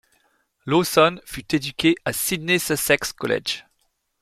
[0.65, 3.65] Lawson fut éduqué à Sydney Sussex College.